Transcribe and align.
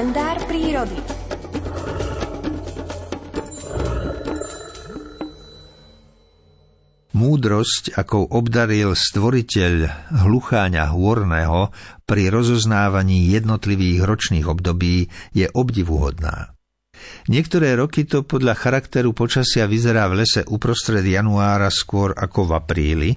kalendár 0.00 0.40
prírody. 0.48 0.96
Múdrosť, 7.12 8.00
akou 8.00 8.24
obdaril 8.24 8.96
stvoriteľ 8.96 9.74
hlucháňa 10.24 10.88
hôrneho 10.96 11.68
pri 12.08 12.32
rozoznávaní 12.32 13.28
jednotlivých 13.28 14.08
ročných 14.08 14.48
období, 14.48 15.12
je 15.36 15.52
obdivuhodná. 15.52 16.56
Niektoré 17.28 17.76
roky 17.76 18.08
to 18.08 18.24
podľa 18.24 18.56
charakteru 18.56 19.12
počasia 19.12 19.68
vyzerá 19.68 20.08
v 20.08 20.24
lese 20.24 20.48
uprostred 20.48 21.04
januára 21.04 21.68
skôr 21.68 22.16
ako 22.16 22.48
v 22.48 22.52
apríli, 22.56 23.10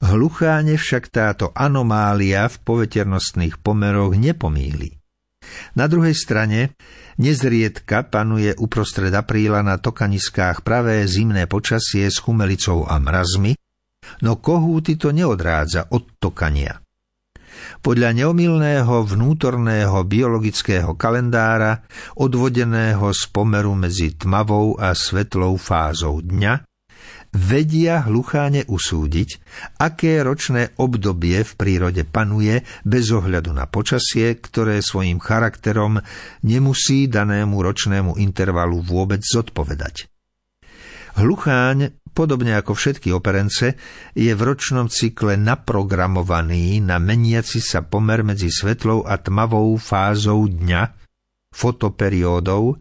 Hlucháne 0.00 0.80
však 0.80 1.12
táto 1.12 1.52
anomália 1.52 2.48
v 2.48 2.56
poveternostných 2.64 3.60
pomeroch 3.60 4.16
nepomíli. 4.16 5.03
Na 5.74 5.86
druhej 5.86 6.14
strane 6.16 6.74
nezriedka 7.18 8.06
panuje 8.06 8.54
uprostred 8.58 9.14
apríla 9.14 9.62
na 9.62 9.78
tokaniskách 9.78 10.66
pravé 10.66 11.06
zimné 11.06 11.46
počasie 11.46 12.10
s 12.10 12.18
chumelicou 12.18 12.86
a 12.86 12.98
mrazmi, 12.98 13.54
no 14.22 14.38
kohúty 14.38 14.98
to 14.98 15.14
neodrádza 15.14 15.90
od 15.94 16.18
tokania. 16.18 16.84
Podľa 17.84 18.10
neomilného 18.16 19.04
vnútorného 19.04 20.02
biologického 20.04 20.98
kalendára, 20.98 21.86
odvodeného 22.18 23.12
z 23.14 23.22
pomeru 23.30 23.78
medzi 23.78 24.16
tmavou 24.16 24.74
a 24.74 24.92
svetlou 24.92 25.54
fázou 25.54 26.18
dňa, 26.18 26.73
vedia 27.34 28.06
hlucháne 28.06 28.62
usúdiť, 28.70 29.42
aké 29.82 30.22
ročné 30.22 30.72
obdobie 30.78 31.42
v 31.42 31.52
prírode 31.58 32.06
panuje 32.06 32.62
bez 32.86 33.10
ohľadu 33.10 33.50
na 33.50 33.66
počasie, 33.66 34.38
ktoré 34.38 34.78
svojim 34.78 35.18
charakterom 35.18 35.98
nemusí 36.46 37.10
danému 37.10 37.58
ročnému 37.58 38.16
intervalu 38.22 38.80
vôbec 38.80 39.20
zodpovedať. 39.20 40.06
Hlucháň, 41.14 41.94
podobne 42.10 42.58
ako 42.58 42.74
všetky 42.74 43.14
operence, 43.14 43.78
je 44.18 44.32
v 44.34 44.40
ročnom 44.42 44.90
cykle 44.90 45.38
naprogramovaný 45.38 46.82
na 46.82 46.98
meniaci 46.98 47.62
sa 47.62 47.86
pomer 47.86 48.26
medzi 48.26 48.50
svetlou 48.50 49.06
a 49.06 49.18
tmavou 49.18 49.78
fázou 49.78 50.50
dňa, 50.50 50.82
fotoperiódou, 51.54 52.78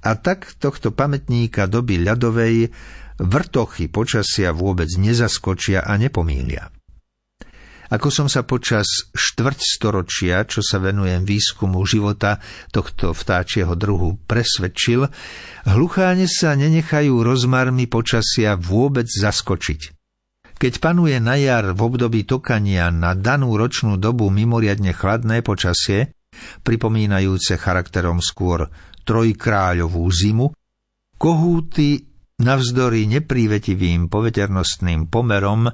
a 0.00 0.12
tak 0.16 0.56
tohto 0.56 0.92
pamätníka 0.92 1.68
doby 1.68 2.00
ľadovej 2.00 2.72
vrtochy 3.20 3.92
počasia 3.92 4.56
vôbec 4.56 4.88
nezaskočia 4.96 5.84
a 5.84 5.96
nepomília. 6.00 6.72
Ako 7.90 8.06
som 8.06 8.30
sa 8.30 8.46
počas 8.46 8.86
štvrť 9.10 9.58
storočia, 9.66 10.46
čo 10.46 10.62
sa 10.62 10.78
venujem 10.78 11.26
výskumu 11.26 11.82
života 11.82 12.38
tohto 12.70 13.10
vtáčieho 13.10 13.74
druhu, 13.74 14.14
presvedčil, 14.30 15.10
hlucháne 15.66 16.30
sa 16.30 16.54
nenechajú 16.54 17.18
rozmarmi 17.18 17.90
počasia 17.90 18.54
vôbec 18.54 19.10
zaskočiť. 19.10 19.98
Keď 20.60 20.72
panuje 20.78 21.18
na 21.18 21.34
jar 21.34 21.74
v 21.74 21.80
období 21.82 22.22
tokania 22.22 22.94
na 22.94 23.18
danú 23.18 23.58
ročnú 23.58 23.98
dobu 23.98 24.30
mimoriadne 24.30 24.94
chladné 24.94 25.42
počasie, 25.42 26.14
pripomínajúce 26.62 27.58
charakterom 27.58 28.22
skôr 28.22 28.70
trojkráľovú 29.04 30.04
zimu, 30.10 30.46
kohúty 31.20 32.10
navzdory 32.40 33.04
neprívetivým 33.08 34.08
poveternostným 34.08 35.12
pomerom 35.12 35.68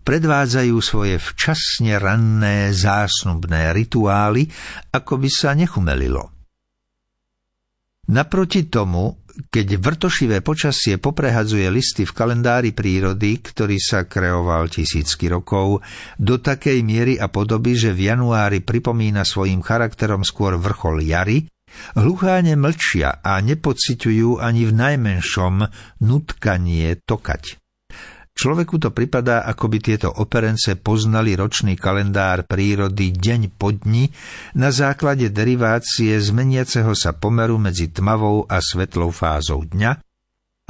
predvádzajú 0.00 0.76
svoje 0.80 1.16
včasne 1.20 1.96
ranné 2.00 2.72
zásnubné 2.72 3.72
rituály, 3.76 4.48
ako 4.92 5.20
by 5.20 5.28
sa 5.28 5.52
nechumelilo. 5.56 6.32
Naproti 8.10 8.66
tomu, 8.66 9.22
keď 9.54 9.78
vrtošivé 9.78 10.42
počasie 10.42 10.98
poprehadzuje 10.98 11.70
listy 11.70 12.02
v 12.02 12.12
kalendári 12.12 12.74
prírody, 12.74 13.38
ktorý 13.38 13.78
sa 13.78 14.10
kreoval 14.10 14.66
tisícky 14.66 15.30
rokov, 15.30 15.86
do 16.18 16.42
takej 16.42 16.82
miery 16.82 17.14
a 17.14 17.30
podoby, 17.30 17.78
že 17.78 17.94
v 17.94 18.10
januári 18.10 18.66
pripomína 18.66 19.22
svojim 19.22 19.62
charakterom 19.62 20.26
skôr 20.26 20.58
vrchol 20.58 21.06
jary, 21.06 21.46
Hlucháne 21.94 22.58
mlčia 22.58 23.22
a 23.22 23.38
nepociťujú 23.40 24.42
ani 24.42 24.66
v 24.66 24.72
najmenšom 24.74 25.54
nutkanie 26.02 26.98
tokať. 27.02 27.60
Človeku 28.30 28.80
to 28.80 28.88
pripadá, 28.88 29.44
ako 29.44 29.68
by 29.68 29.78
tieto 29.84 30.08
operence 30.08 30.72
poznali 30.80 31.36
ročný 31.36 31.76
kalendár 31.76 32.48
prírody 32.48 33.12
deň 33.12 33.52
po 33.52 33.74
dni 33.74 34.08
na 34.56 34.72
základe 34.72 35.28
derivácie 35.28 36.16
zmeniaceho 36.16 36.96
sa 36.96 37.12
pomeru 37.12 37.60
medzi 37.60 37.92
tmavou 37.92 38.48
a 38.48 38.64
svetlou 38.64 39.12
fázou 39.12 39.68
dňa 39.68 39.92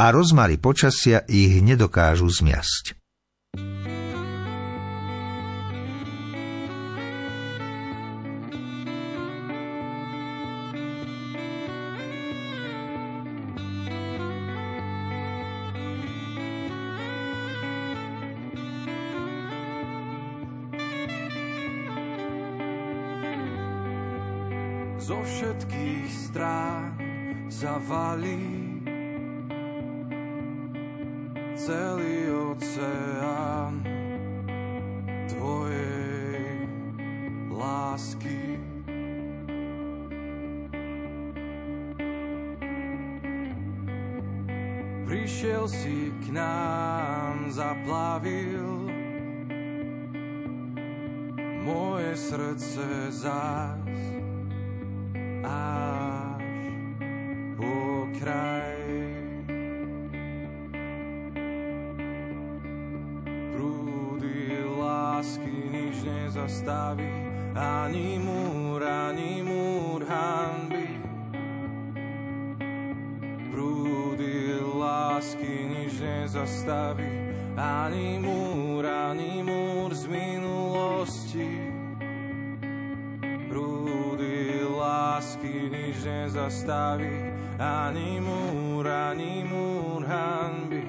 a 0.00 0.04
rozmary 0.10 0.58
počasia 0.58 1.22
ich 1.30 1.62
nedokážu 1.62 2.26
zmiasť. 2.26 2.99
Zo 25.10 25.18
všetkých 25.26 26.06
strán 26.06 26.94
zavalí 27.50 28.78
celý 31.58 32.30
oceán 32.30 33.82
tvojej 35.34 36.62
lásky. 37.50 38.54
Prišiel 45.10 45.66
si 45.66 46.14
k 46.22 46.38
nám, 46.38 47.50
zaplavil 47.50 48.86
moje 51.66 52.14
srdce 52.14 53.10
zás 53.10 54.19
až 55.44 56.44
po 57.56 58.06
kraj. 58.20 58.80
Prúdy 63.52 64.64
lásky 64.80 65.54
nič 65.72 65.96
nezastaví, 66.04 67.12
ani 67.56 68.20
múr, 68.20 68.80
ani 68.84 69.44
múr 69.44 70.04
hanby. 70.04 70.88
Prúdy 73.52 74.60
lásky 74.76 75.68
nič 75.68 76.00
nezastaví, 76.00 77.32
ani 77.56 78.20
múr, 78.20 78.84
ani 78.86 79.44
múr 79.44 79.92
z 79.94 80.04
minulosti. 80.06 81.69
Lásky 85.40 85.72
nič 85.72 86.04
nezastaví, 86.04 87.32
ani 87.56 88.20
múr, 88.20 88.84
ani 88.84 89.40
múr 89.48 90.04
hanby. 90.04 90.84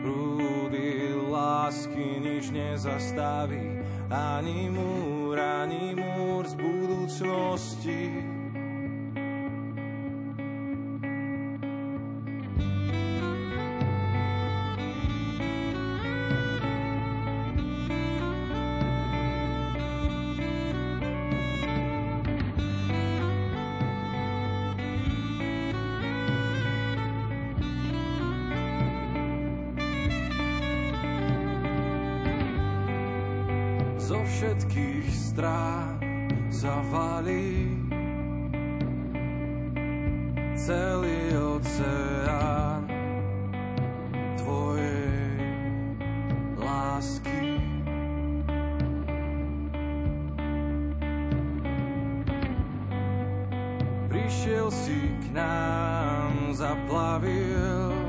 Prúdy 0.00 1.12
lásky 1.28 2.16
nič 2.16 2.48
nezastaví, 2.48 3.84
ani 4.08 4.72
múr, 4.72 5.36
ani 5.36 5.92
múr 5.92 6.48
z 6.48 6.56
budúcnosti. 6.56 8.24
Všetkých 34.32 35.06
strán 35.12 36.00
zavalí 36.48 37.76
celý 40.56 41.36
oceán 41.36 42.88
tvojej 44.40 45.36
lásky. 46.56 47.60
si 54.72 55.12
k 55.28 55.36
nám 55.36 56.56
zaplavil. 56.56 58.01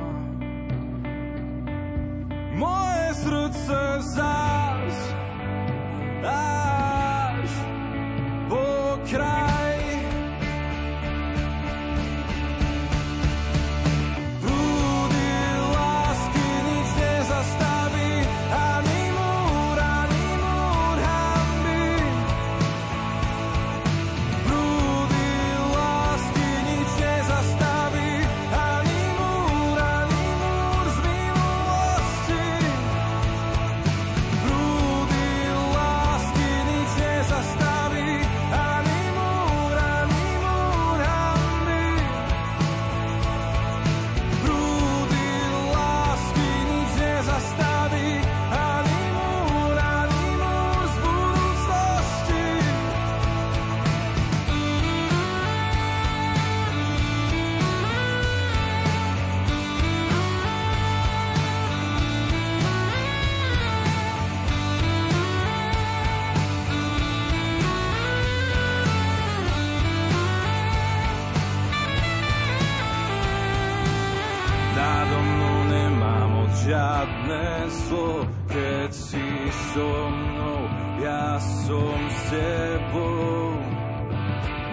Žiadne 76.63 77.45
zlo, 77.67 78.23
keď 78.47 78.89
si 78.95 79.27
so 79.75 79.91
mnou, 80.07 80.61
ja 81.03 81.35
som 81.67 81.99
s 82.07 82.19
tebou. 82.31 83.59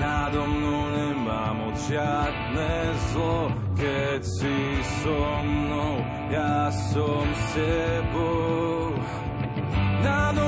Nádo 0.00 0.40
mnou 0.46 0.82
nemám 0.94 1.54
moc 1.60 1.76
žiadne 1.90 2.72
zlo, 3.10 3.50
keď 3.74 4.20
si 4.22 4.58
so 5.02 5.20
mnou, 5.42 5.94
ja 6.30 6.70
som 6.94 7.26
s 7.26 7.44
tebou. 7.58 8.94
Nádo 10.00 10.39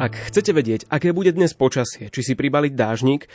Ak 0.00 0.16
chcete 0.16 0.56
vedieť, 0.56 0.88
aké 0.88 1.12
bude 1.12 1.28
dnes 1.28 1.52
počasie, 1.52 2.08
či 2.08 2.24
si 2.24 2.32
pribaliť 2.32 2.72
dážnik, 2.72 3.28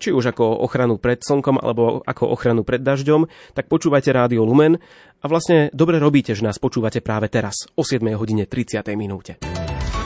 či 0.00 0.08
už 0.08 0.32
ako 0.32 0.64
ochranu 0.64 0.96
pred 0.96 1.20
slnkom 1.20 1.60
alebo 1.60 2.00
ako 2.08 2.32
ochranu 2.32 2.64
pred 2.64 2.80
dažďom, 2.80 3.28
tak 3.52 3.68
počúvajte 3.68 4.08
Rádio 4.08 4.48
Lumen 4.48 4.80
a 5.20 5.24
vlastne 5.28 5.68
dobre 5.76 6.00
robíte, 6.00 6.32
že 6.32 6.48
nás 6.48 6.56
počúvate 6.56 7.04
práve 7.04 7.28
teraz 7.28 7.68
o 7.76 7.84
7 7.84 8.08
hodine 8.16 8.48
30 8.48 8.88
minúte. 8.96 9.36